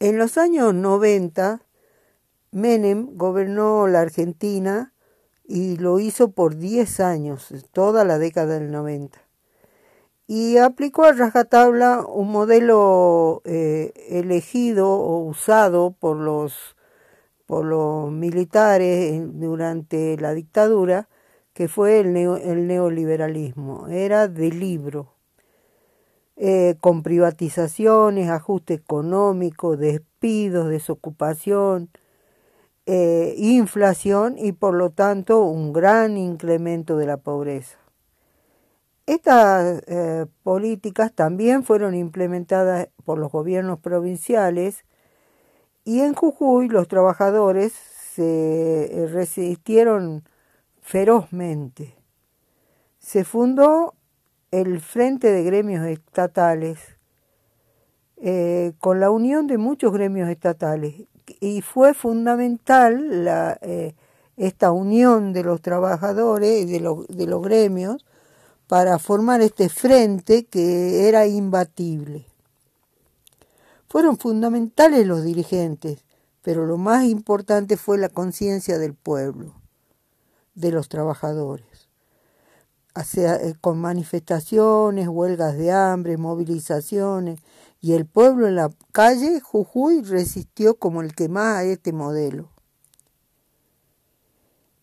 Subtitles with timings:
[0.00, 1.60] En los años 90,
[2.52, 4.92] Menem gobernó la Argentina
[5.42, 9.18] y lo hizo por 10 años, toda la década del 90.
[10.28, 16.76] Y aplicó a rajatabla un modelo eh, elegido o usado por los,
[17.46, 21.08] por los militares durante la dictadura,
[21.54, 23.88] que fue el, el neoliberalismo.
[23.88, 25.17] Era de libro,
[26.40, 31.90] eh, con privatizaciones, ajuste económico, despidos, desocupación,
[32.86, 37.76] eh, inflación y por lo tanto un gran incremento de la pobreza.
[39.06, 44.84] Estas eh, políticas también fueron implementadas por los gobiernos provinciales
[45.84, 50.22] y en Jujuy los trabajadores se resistieron
[50.82, 51.96] ferozmente.
[53.00, 53.94] Se fundó
[54.50, 56.78] el Frente de Gremios Estatales
[58.16, 60.94] eh, con la unión de muchos gremios estatales
[61.40, 63.94] y fue fundamental eh,
[64.36, 68.04] esta unión de los trabajadores, de, de los gremios,
[68.66, 72.26] para formar este frente que era imbatible.
[73.88, 76.04] Fueron fundamentales los dirigentes,
[76.42, 79.54] pero lo más importante fue la conciencia del pueblo,
[80.54, 81.87] de los trabajadores.
[83.16, 87.40] Eh, con manifestaciones, huelgas de hambre, movilizaciones,
[87.80, 92.50] y el pueblo en la calle, Jujuy resistió como el que más a este modelo.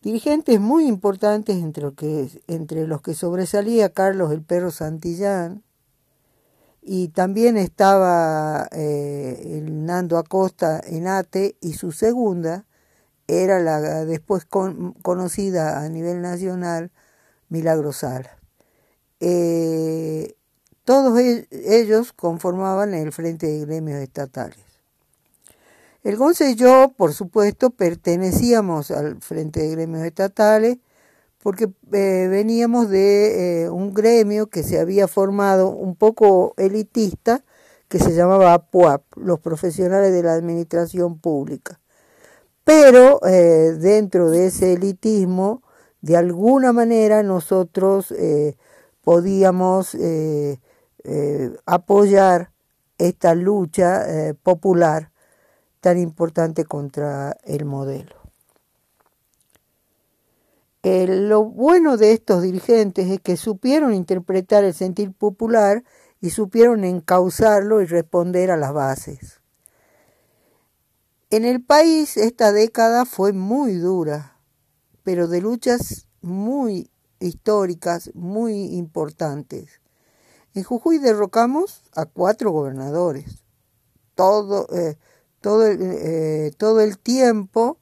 [0.01, 5.63] Dirigentes muy importantes entre, los que, sobresalía Carlos el Perro Santillán,
[6.81, 12.65] y también estaba eh, el Nando Acosta en ATE, y su segunda
[13.27, 16.91] era la después conocida a nivel nacional,
[17.49, 18.37] Milagrosala.
[19.19, 20.35] Eh,
[20.83, 24.59] todos e-, ellos conformaban el Frente de Gremios Estatales.
[26.03, 30.77] El Gonce y yo, por supuesto, pertenecíamos al Frente de Gremios Estatales
[31.41, 37.43] porque eh, veníamos de eh, un gremio que se había formado un poco elitista,
[37.87, 41.79] que se llamaba APUAP, los profesionales de la administración pública.
[42.63, 45.61] Pero dentro de ese elitismo,
[46.05, 48.13] de alguna manera nosotros
[49.03, 49.95] podíamos
[51.07, 52.51] eh, apoyar
[52.97, 55.11] esta lucha eh, popular
[55.81, 58.15] tan importante contra el modelo.
[60.81, 65.83] lo bueno de estos dirigentes es que supieron interpretar el sentir popular
[66.21, 69.41] y supieron encauzarlo y responder a las bases.
[71.29, 74.34] En el país esta década fue muy dura,
[75.05, 76.89] pero de luchas muy
[77.19, 79.79] históricas, muy importantes.
[80.55, 83.43] En Jujuy derrocamos a cuatro gobernadores.
[84.15, 84.97] Todo, eh,
[85.41, 87.77] todo, eh, todo el tiempo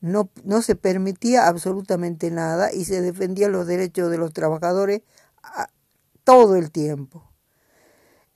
[0.00, 5.02] no, no, se permitía absolutamente nada y se defendían los derechos de los trabajadores
[6.24, 7.30] todo el tiempo.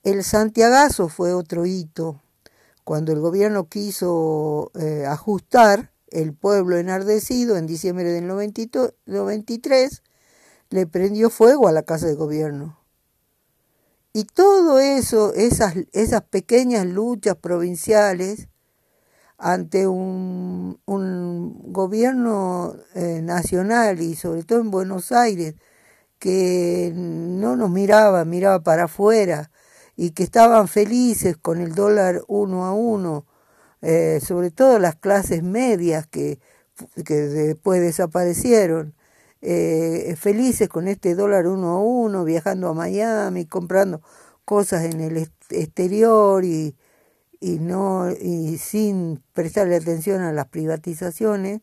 [0.03, 2.21] El Santiagazo fue otro hito.
[2.85, 10.03] Cuando el gobierno quiso eh, ajustar, el pueblo enardecido en diciembre del 93
[10.69, 12.77] le prendió fuego a la casa de gobierno.
[14.13, 15.73] Y todo eso, esas,
[16.29, 18.49] pequeñas luchas provinciales
[19.37, 25.55] ante un, gobierno eh, nacional y sobre todo en Buenos Aires,
[26.19, 29.49] que no nos miraba, miraba para afuera
[29.95, 33.25] y que estaban felices con el dólar uno a uno,
[33.81, 36.39] eh, sobre todo las clases medias que,
[37.05, 38.95] que después desaparecieron,
[39.41, 44.01] eh, felices con este dólar uno a uno, viajando a Miami, comprando
[44.45, 45.17] cosas en el
[45.49, 46.75] exterior y,
[47.39, 51.61] y no y sin prestarle atención a las privatizaciones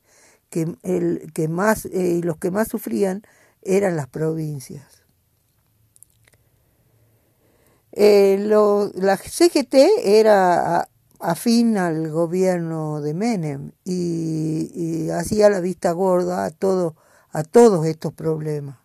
[0.50, 3.22] que el que más eh, los que más sufrían
[3.62, 5.04] eran las provincias.
[7.92, 9.74] La CGT
[10.04, 10.88] era
[11.18, 16.94] afín al gobierno de Menem y, hacía la vista gorda a todo
[17.30, 18.78] a todos estos problemas.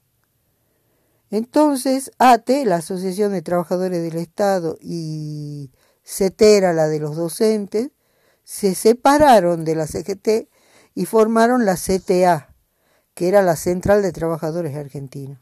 [1.29, 5.71] Entonces, ATE, la Asociación de Trabajadores del Estado, y
[6.03, 7.89] CETERA, la de los docentes,
[8.43, 10.49] se separaron de la CGT
[10.93, 12.53] y formaron la CTA,
[13.13, 15.39] que era la Central de Trabajadores Argentinos.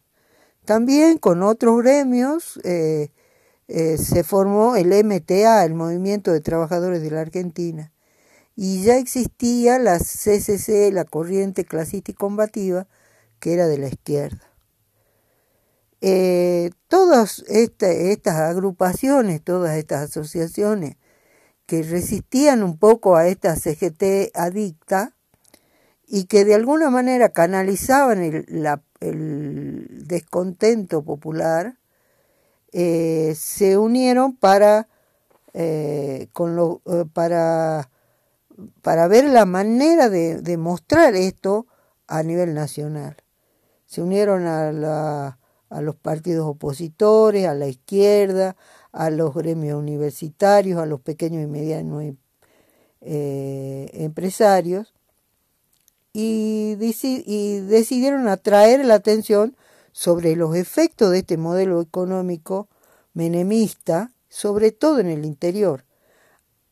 [0.66, 3.12] También con otros gremios eh,
[3.74, 7.92] eh, se formó el MTA, el Movimiento de Trabajadores de la Argentina,
[8.56, 12.88] y ya existía la CCC, la Corriente Clasista y Combativa,
[13.40, 14.52] que era de la izquierda.
[16.02, 20.98] Eh, todas estas agrupaciones, todas estas asociaciones
[21.68, 25.16] que resistían un poco a esta CGT adicta
[26.08, 31.78] y que de alguna manera canalizaban el, descontento popular,
[32.72, 34.88] eh, se unieron para,
[35.54, 37.90] eh, con lo, eh, para,
[38.82, 41.68] para ver la manera de, de, mostrar esto
[42.08, 43.18] a nivel nacional.
[43.86, 45.38] Se unieron a, la,
[45.70, 48.56] a los partidos opositores, a la izquierda,
[48.92, 52.04] a los gremios universitarios, a los pequeños y medianos
[53.02, 54.94] empresarios,
[56.14, 59.56] y, decidieron atraer la atención
[59.92, 62.70] sobre los efectos de este modelo económico
[63.14, 65.86] menemista, sobre todo en el interior.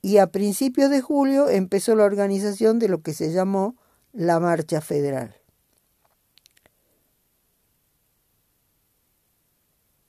[0.02, 3.76] Y a principios de julio empezó la organización de lo que se llamó
[4.14, 5.36] la Marcha Federal.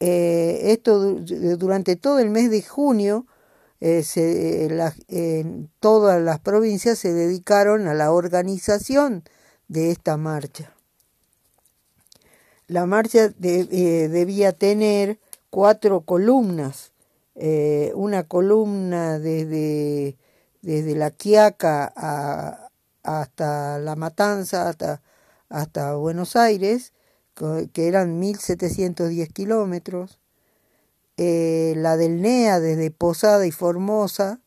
[0.03, 1.17] Eh, esto
[1.59, 3.27] durante todo el mes de junio
[3.81, 4.03] eh,
[5.79, 9.25] todas las provincias se dedicaron a la organización
[9.69, 10.75] de esta marcha.
[12.70, 15.19] La marcha eh, debía tener
[15.50, 16.93] cuatro columnas,
[17.34, 20.17] eh, una columna desde,
[20.62, 21.93] desde la Quiaca
[23.02, 25.02] hasta La Matanza, hasta,
[25.49, 26.93] hasta Buenos Aires,
[27.34, 30.20] que eran 1.710 kilómetros,
[31.16, 34.38] eh, la del NEA desde Posada y Formosa,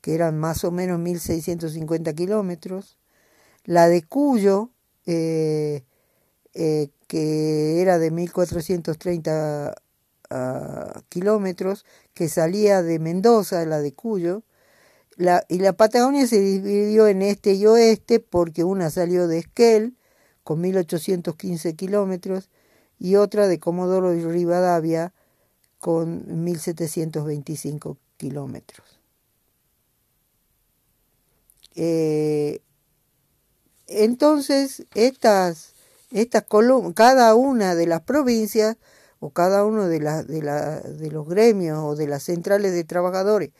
[0.00, 2.96] que eran más o menos 1.650 kilómetros,
[3.64, 4.70] la de Cuyo,
[7.08, 9.74] que era de 1.430
[10.30, 11.84] ah, kilómetros,
[12.14, 14.44] que salía de Mendoza, la de Cuyo,
[15.48, 19.96] y la Patagonia se dividió en este y oeste porque una salió de Esquel,
[20.44, 22.50] con 1.815 kilómetros,
[23.00, 25.12] y otra de Comodoro y Rivadavia,
[25.80, 29.00] con 1.725 kilómetros.
[31.74, 32.60] Eh,
[33.86, 35.74] entonces, estas,
[36.10, 36.44] estas
[36.94, 38.76] cada una de las provincias
[39.20, 43.50] o cada uno de, de, de, los gremios o de las centrales de trabajadores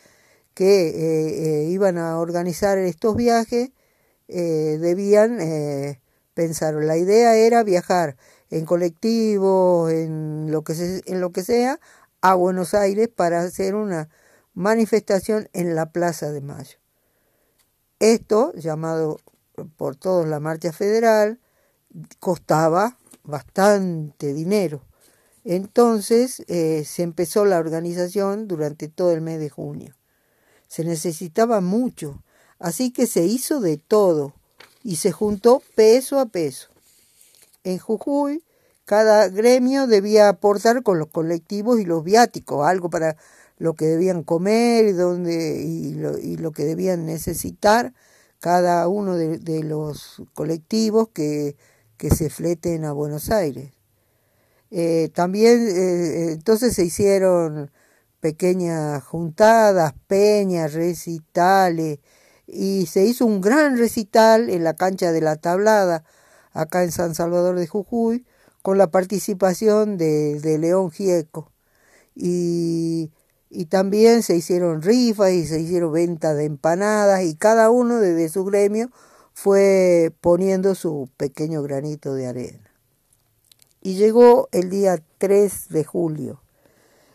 [0.54, 3.70] que eh, eh, iban a organizar estos viajes
[4.28, 5.38] debían
[6.34, 6.74] pensar.
[6.74, 8.16] La idea era viajar
[8.50, 11.80] en colectivo, en lo que, en lo que sea,
[12.20, 14.08] a Buenos Aires para hacer una
[14.54, 16.78] manifestación en la Plaza de Mayo.
[18.00, 19.18] Esto, llamado
[19.76, 21.40] por todos la Marcha Federal,
[22.18, 24.82] costaba bastante dinero.
[25.44, 29.94] Entonces eh, se empezó la organización durante todo el mes de junio.
[30.66, 32.22] Se necesitaba mucho,
[32.58, 34.34] así que se hizo de todo
[34.82, 36.68] y se juntó peso a peso.
[37.64, 38.42] En Jujuy
[38.88, 43.18] cada gremio debía aportar con los colectivos y los viáticos, algo para
[43.58, 47.92] lo que debían comer y, donde, y, lo, que debían necesitar
[48.40, 51.54] cada uno de, los colectivos que,
[52.10, 53.72] se fleten a Buenos Aires.
[54.70, 57.70] Eh, también eh, entonces se hicieron
[58.20, 62.00] pequeñas juntadas, peñas, recitales,
[62.46, 66.04] y se hizo un gran recital en la cancha de la Tablada,
[66.52, 68.26] acá en San Salvador de Jujuy,
[68.62, 71.52] con la participación de, León Gieco.
[72.14, 73.10] Y,
[73.70, 78.44] también se hicieron rifas y se hicieron ventas de empanadas y cada uno desde su
[78.44, 78.90] gremio
[79.40, 82.72] fue poniendo su pequeño granito de arena.
[83.80, 86.42] Y llegó el día 3 de julio.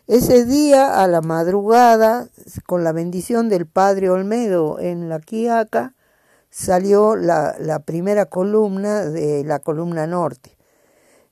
[0.06, 2.30] Ese día, a la madrugada,
[2.64, 5.92] con la bendición del padre Olmedo en la Quiaca,
[6.48, 10.56] salió la, la primera columna de la columna norte.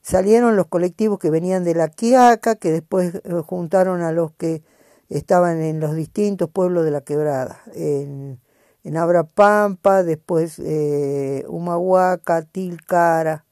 [0.02, 4.62] Salieron los colectivos que venían de la Quiaca, que después eh, juntaron a los que
[5.08, 8.42] estaban en los distintos pueblos de la quebrada, en,
[8.84, 13.44] en Abrapampa, después eh, Humahuaca, Tilcara,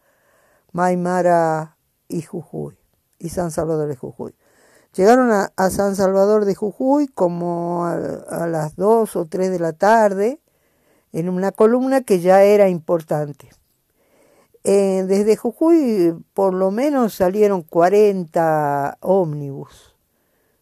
[0.73, 1.77] Maimara
[2.09, 2.77] y Jujuy,
[3.19, 4.35] y San Salvador de Jujuy.
[4.95, 10.41] Llegaron a, San Salvador de Jujuy como a, las dos o tres de la tarde
[11.13, 13.51] en una columna que ya era importante.
[14.65, 19.95] Eh, desde Jujuy por lo menos salieron 40 ómnibus.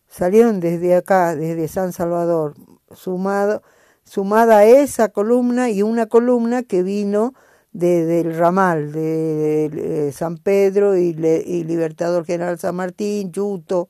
[0.09, 2.55] Salieron desde acá, desde San Salvador,
[2.93, 3.63] sumado,
[4.09, 7.35] sumada a esa columna y una columna que vino
[7.73, 13.89] desde el ramal de, San Pedro y, y, Libertador General San Martín, Yuto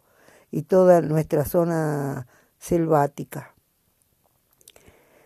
[0.51, 2.27] y toda nuestra zona
[2.59, 3.55] selvática.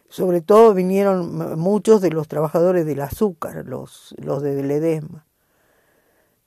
[0.09, 5.25] Sobre todo vinieron muchos de los trabajadores del azúcar, los, de Ledesma,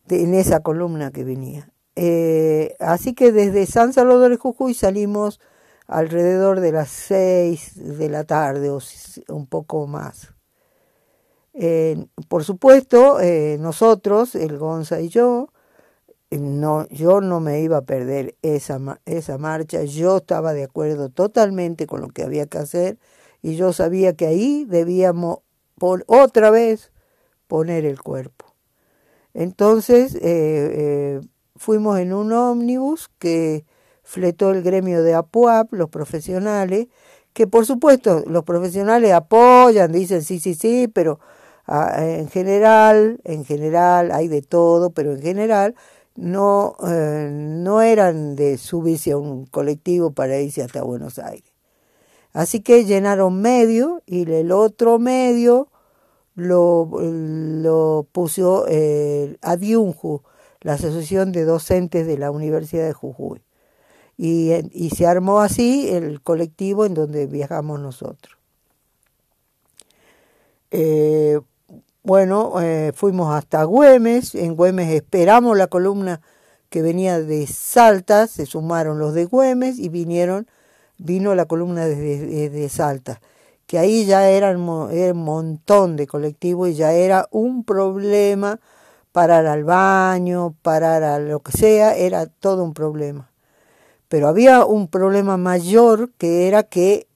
[0.08, 1.72] en esa columna que venía.
[1.96, 5.40] Eh, así que desde San Salvador de Jujuy salimos
[5.88, 8.80] alrededor de las seis de la tarde o
[9.30, 10.34] un poco más.
[11.54, 15.50] Eh, por supuesto, eh, nosotros, el Gonza y yo,
[16.32, 21.88] no, yo no me iba a perder esa, esa marcha, yo estaba de acuerdo totalmente
[21.88, 22.98] con lo que había que hacer
[23.42, 25.40] y yo sabía que ahí debíamos
[25.78, 26.92] por otra vez
[27.48, 28.54] poner el cuerpo.
[29.34, 31.22] Entonces eh,
[31.56, 33.66] fuimos en un ómnibus que
[34.06, 36.88] fletó el gremio de APUAP, los profesionales,
[37.34, 41.20] que por supuesto los profesionales apoyan, dicen sí, sí, sí, pero
[41.68, 45.76] ah, en general, en general hay de todo, pero en general
[46.16, 51.52] no, eh, no eran de subirse a un colectivo para irse hasta Buenos Aires.
[52.32, 55.70] Así que llenaron medio y el otro medio
[56.36, 60.22] lo, lo puso eh, Adiunju,
[60.62, 63.42] la Asociación de Docentes de la Universidad de Jujuy.
[64.18, 68.38] Y, y se armó así el colectivo en donde viajamos nosotros.
[70.78, 71.40] Eh,
[72.04, 76.22] bueno, eh, fuimos hasta Güemes, en Güemes esperamos la columna
[76.70, 80.48] que venía de Salta, se sumaron los de Güemes y vinieron,
[80.98, 83.22] vino la columna de, Salta,
[83.68, 88.60] que ahí ya era un montón de colectivos y ya era un problema
[89.14, 93.32] parar al baño, parar a lo que sea, era todo un problema.
[94.08, 97.08] Pero había un problema mayor que era que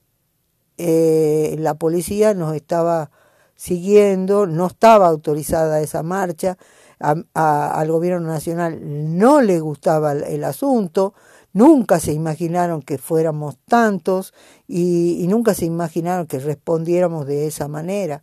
[0.78, 3.10] eh, la policía nos estaba
[3.54, 6.56] siguiendo, no estaba autorizada esa marcha,
[7.00, 8.78] al gobierno nacional
[9.18, 11.14] no le gustaba el, asunto,
[11.52, 14.34] nunca se imaginaron que fuéramos tantos
[14.68, 18.22] y, nunca se imaginaron que respondiéramos de esa manera.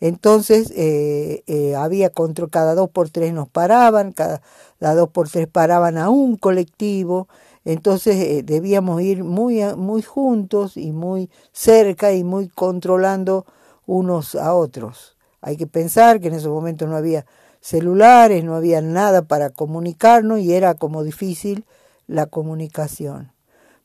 [0.00, 4.40] Entonces eh, eh, había contra cada dos por tres nos paraban, cada,
[4.78, 7.28] dos por tres paraban a un colectivo,
[7.66, 13.44] entonces eh, debíamos ir muy, muy juntos y muy cerca y muy controlando
[13.86, 15.16] unos a otros.
[15.40, 17.26] Hay que pensar que en esos momentos no había
[17.60, 21.64] celulares, no había nada para comunicarnos y era como difícil
[22.06, 23.32] la comunicación.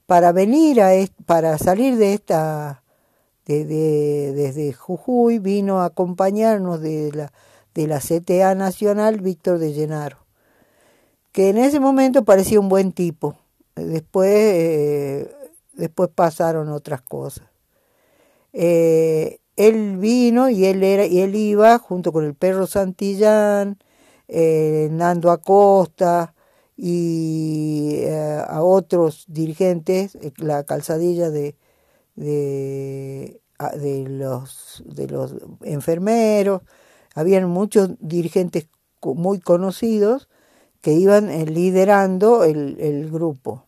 [0.05, 0.91] Para venir a
[1.25, 2.83] para salir de esta
[3.47, 7.33] de, desde Jujuy vino a acompañarnos de la
[7.73, 10.17] de la CTA Nacional Víctor de Llenaro,
[11.31, 13.40] que en ese momento parecía un buen tipo.
[13.75, 15.35] Después, eh,
[15.73, 17.47] después pasaron otras cosas.
[18.53, 23.77] Eh, él vino y él era y él iba junto con el perro Santillán,
[24.27, 26.33] eh, Nando Acosta
[26.77, 31.55] y eh, a otros dirigentes, eh, la calzadilla de,
[32.15, 33.41] de,
[33.77, 36.61] de, los, de los enfermeros,
[37.15, 38.67] habían muchos dirigentes
[39.03, 40.29] muy conocidos
[40.81, 43.63] que iban liderando el, el grupo.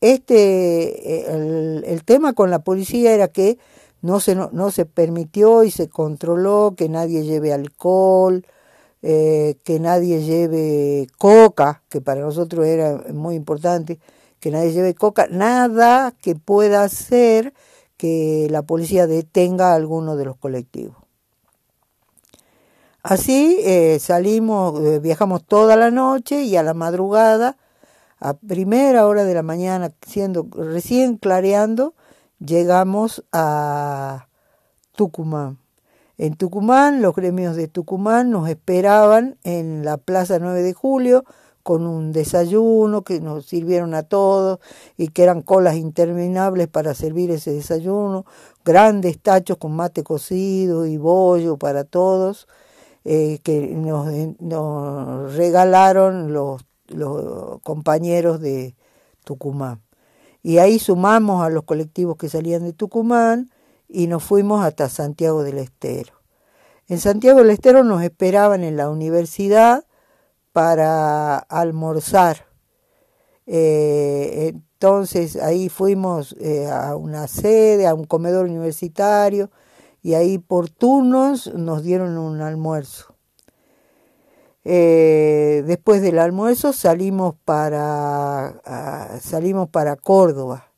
[0.00, 3.58] este, el, el tema con la policía era que
[4.04, 8.44] no se, no, se permitió y se controló que nadie lleve alcohol,
[9.00, 13.98] eh, que nadie lleve coca, que para nosotros era muy importante,
[14.40, 17.54] que nadie lleve coca, nada que pueda hacer
[17.96, 21.03] que la policía detenga a alguno de los colectivos.
[23.04, 27.58] Así eh, salimos, eh, viajamos toda la noche y a la madrugada,
[28.18, 31.92] a primera hora de la mañana, siendo recién clareando,
[32.38, 34.28] llegamos a
[34.96, 35.58] Tucumán.
[36.16, 41.24] En Tucumán, los gremios de Tucumán nos esperaban en la Plaza 9 de Julio
[41.62, 44.60] con un desayuno que nos sirvieron a todos
[44.96, 48.24] y que eran colas interminables para servir ese desayuno,
[48.64, 52.48] grandes tachos con mate cocido y bollo para todos,
[53.04, 54.08] eh, que nos,
[54.40, 58.74] nos regalaron los, los compañeros de
[59.24, 59.82] Tucumán.
[60.42, 63.50] Y ahí sumamos a los colectivos que salían de Tucumán
[63.88, 66.12] y nos fuimos hasta Santiago del Estero.
[66.86, 69.84] En Santiago del Estero nos esperaban en la universidad
[70.52, 72.46] para almorzar.
[73.46, 79.50] Eh, entonces ahí fuimos eh, a una sede, a un comedor universitario,
[80.04, 83.14] y ahí por turnos nos dieron un almuerzo.
[84.62, 88.60] Eh, después del almuerzo salimos para,
[89.22, 90.70] salimos para Córdoba.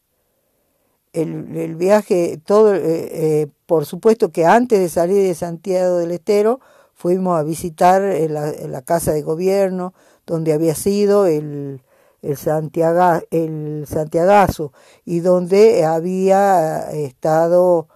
[1.13, 6.61] El, viaje, todo, eh, eh, por supuesto que antes de salir de Santiago del Estero,
[6.95, 9.93] fuimos a visitar la, casa de gobierno
[10.25, 11.83] donde había sido el,
[12.23, 14.73] el, Santiago, el Santiagazo
[15.05, 17.89] y donde había estado,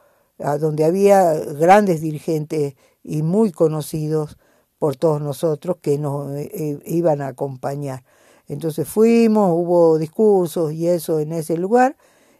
[0.60, 4.38] donde había grandes dirigentes y muy conocidos
[4.78, 8.02] por todos nosotros que nos eh, eh, iban a acompañar.
[8.48, 11.96] Entonces fuimos, hubo discursos y eso en ese lugar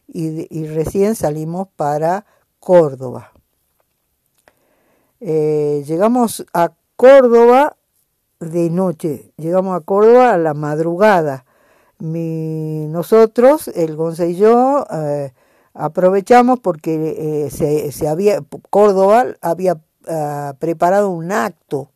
[0.08, 2.24] y, recién salimos para
[2.58, 3.32] Córdoba.
[5.20, 7.76] Eh, llegamos a Córdoba
[8.40, 11.44] de noche, llegamos a Córdoba a la madrugada.
[11.98, 14.86] Mi, nosotros, el Gonza y yo,
[15.74, 21.90] aprovechamos porque eh, se, se, había, Córdoba había ah, preparado un acto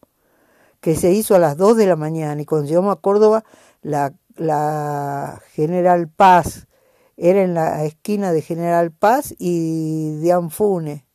[0.80, 3.44] que se hizo a las 2 de la mañana y cuando llegamos a Córdoba,
[3.82, 6.66] la, la General Paz
[7.16, 11.06] era en la esquina de General Paz y de Anfune.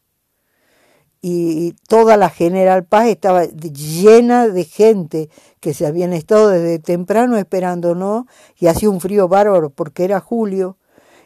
[1.22, 7.38] Y toda la General Paz estaba llena de gente que se habían estado desde temprano
[7.38, 8.26] esperándonos
[8.58, 10.79] y hacía un frío bárbaro porque era julio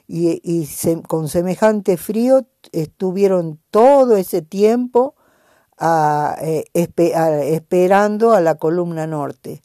[0.07, 0.67] y, y
[1.07, 5.15] con semejante frío estuvieron todo ese tiempo
[5.77, 9.63] a, eh, esperando a la columna norte.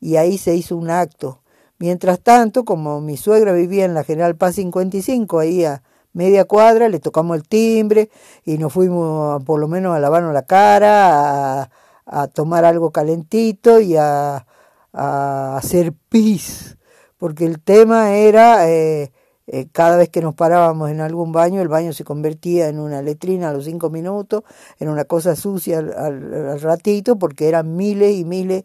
[0.00, 1.42] Y ahí se hizo un acto.
[1.78, 6.88] Mientras tanto, como mi suegra vivía en la General Paz 55, ahí a media cuadra,
[6.88, 8.10] le tocamos el timbre
[8.44, 11.70] y nos fuimos por lo menos a lavarnos la cara,
[12.06, 14.44] a, tomar algo calentito y a,
[14.92, 16.76] hacer pis,
[17.18, 19.12] porque el tema era eh,
[19.50, 23.00] eh, cada vez que nos parábamos en algún baño, el baño se convertía en una
[23.00, 24.42] letrina a los cinco minutos,
[24.78, 28.64] en una cosa sucia al ratito, porque eran miles y miles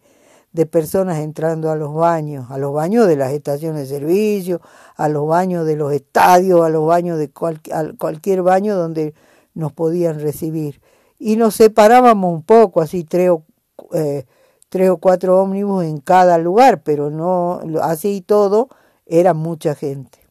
[0.52, 4.60] de personas entrando a los baños, a los baños de las estaciones de servicio,
[4.98, 9.14] a los baños de los estadios, a los baños de cualquier baño donde
[9.54, 10.82] nos podían recibir.
[11.18, 13.44] Y nos separábamos un poco, así tres o,
[13.94, 14.26] eh,
[14.68, 18.68] tres o cuatro ómnibus en cada lugar, pero no así y todo,
[19.06, 20.23] era mucha gente.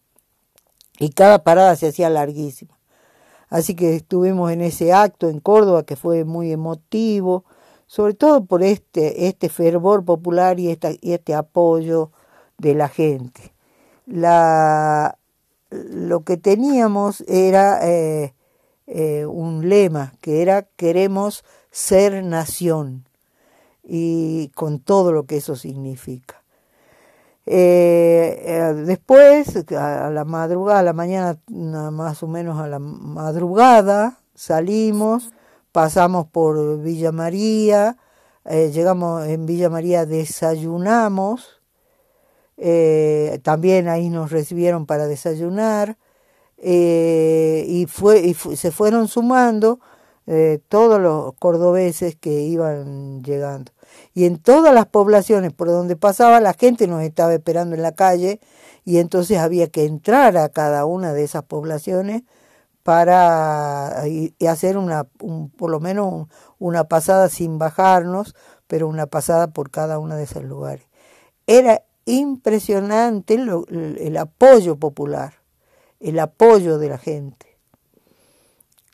[0.98, 2.78] Y cada parada se hacía larguísima.
[3.48, 7.44] Así que estuvimos en ese acto en Córdoba que fue muy emotivo,
[7.86, 12.10] sobre todo por este, este fervor popular y, esta, y este apoyo
[12.56, 13.52] de la gente.
[14.06, 15.18] La,
[15.70, 18.34] lo que teníamos era eh,
[18.86, 23.04] eh, un lema que era queremos ser nación
[23.84, 26.41] y con todo lo que eso significa.
[27.44, 35.32] Eh, después, a la madrugada, a la mañana más o menos a la madrugada, salimos
[35.72, 37.96] pasamos por Villa María,
[38.44, 41.62] eh, llegamos en Villa María, desayunamos,
[42.58, 45.96] eh, también ahí nos recibieron para desayunar,
[46.58, 49.80] eh, y, fue, y se fueron sumando
[50.68, 53.72] todos los cordobeses que iban llegando.
[54.14, 57.92] Y en todas las poblaciones por donde pasaba, la gente nos estaba esperando en la
[57.92, 58.40] calle,
[58.84, 62.22] y entonces había que entrar a cada una de esas poblaciones
[62.82, 66.26] para y, hacer una, por lo menos
[66.58, 68.34] una pasada sin bajarnos,
[68.66, 70.86] pero una pasada por cada uno de esos lugares.
[71.46, 75.34] Era impresionante el apoyo popular,
[76.00, 77.58] el apoyo de la gente.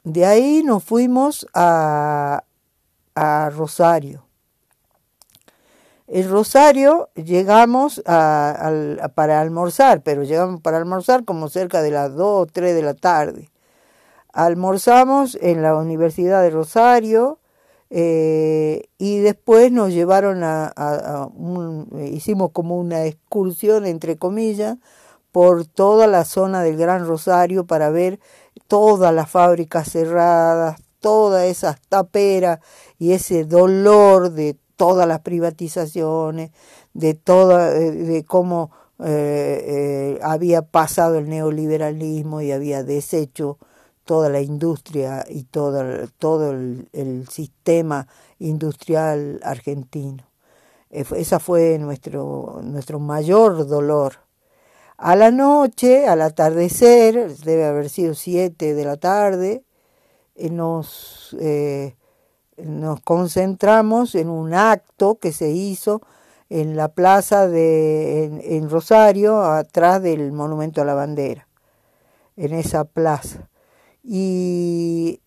[0.05, 2.45] De ahí nos fuimos a,
[3.15, 4.28] a Rosario.
[6.09, 12.27] El Rosario llegamos a, para almorzar, pero llegamos para almorzar como cerca de las 2
[12.27, 13.51] o 3 de la tarde.
[14.33, 17.41] Almorzamos en la Universidad de Rosario
[17.91, 21.29] eh, y después nos llevaron a,
[22.11, 24.79] hicimos como una excursión, entre comillas,
[25.31, 28.19] por toda la zona del Gran Rosario para ver
[28.67, 32.61] todas las fábricas cerradas, todas esas taperas
[32.99, 36.53] y ese dolor de todas las privatizaciones,
[36.95, 43.59] de toda, de, cómo eh, eh, había pasado el neoliberalismo y había deshecho
[44.05, 48.07] toda la industria y todo, todo el, sistema
[48.39, 50.25] industrial argentino.
[50.91, 54.21] Eh, esa fue nuestro, nuestro mayor dolor.
[54.97, 59.65] A la noche, al atardecer, debe haber sido siete de la tarde,
[60.37, 61.37] nos,
[62.65, 66.03] nos concentramos en un acto que se hizo
[66.51, 71.47] en la plaza de en Rosario, atrás del Monumento a la Bandera,
[72.37, 73.49] en esa plaza.
[74.03, 75.21] Y,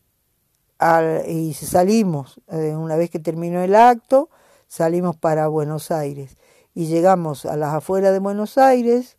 [1.28, 4.30] y salimos, eh, una vez que terminó el acto,
[4.68, 6.38] salimos para Buenos Aires.
[6.74, 9.18] Y llegamos a las afueras de Buenos Aires,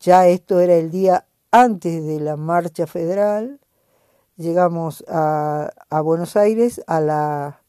[0.00, 3.60] ya esto era el día antes de la marcha federal,
[4.38, 7.60] llegamos a, a Buenos Aires a la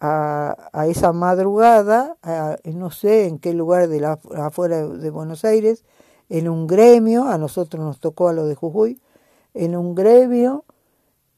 [0.00, 2.16] a, a esa madrugada,
[2.64, 5.84] no sé en qué lugar de la afuera de Buenos Aires,
[6.28, 9.00] en un gremio, a nosotros nos tocó a lo de Jujuy,
[9.54, 10.64] en un gremio,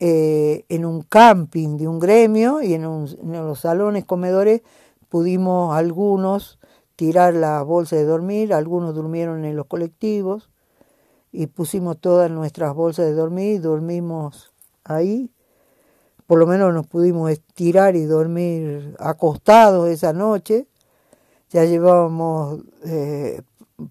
[0.00, 4.62] eh, en un camping de un gremio y en, los salones comedores
[5.08, 6.58] pudimos algunos
[6.94, 10.50] tirar la bolsa de dormir, algunos durmieron en los colectivos
[11.32, 14.52] y pusimos todas nuestras bolsas de dormir dormimos
[14.84, 15.30] ahí.
[16.26, 20.66] Por lo menos nos pudimos estirar y dormir acostados esa noche.
[21.50, 23.40] Ya llevábamos eh,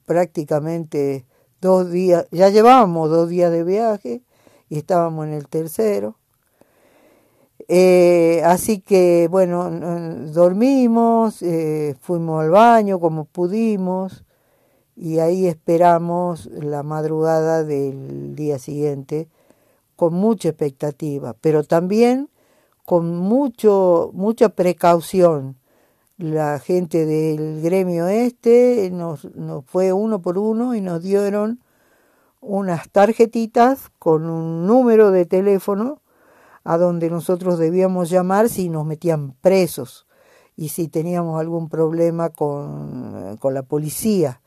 [0.06, 1.26] prácticamente
[1.62, 4.22] dos días, ya llevábamos dos días de viaje
[4.70, 6.16] y estábamos en el tercero.
[7.68, 9.70] Eh, así que bueno,
[10.32, 14.24] dormimos, eh, fuimos al baño como pudimos
[14.98, 19.30] y ahí esperamos la madrugada del día siguiente
[19.96, 22.30] con mucha expectativa, pero también
[22.84, 25.56] con mucho, mucha precaución.
[26.18, 31.60] La gente del gremio este nos, nos fue uno por uno y nos dieron
[32.42, 36.02] unas tarjetitas con un número de teléfono
[36.64, 40.08] a donde nosotros debíamos llamar si nos metían presos
[40.56, 44.42] y si teníamos algún problema con, con la policía,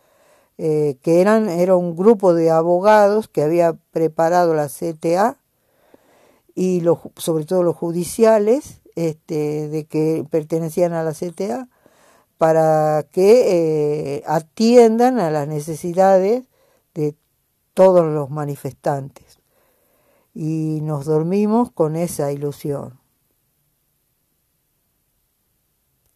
[0.62, 5.38] eh, que eran, era un grupo de abogados que había preparado la CTA
[6.54, 11.70] y los, sobre todo los judiciales, este, de que pertenecían a la CTA,
[12.36, 16.44] para que eh, atiendan a las necesidades
[16.92, 17.16] de
[17.72, 19.40] todos los manifestantes
[20.34, 22.99] y nos dormimos con esa ilusión.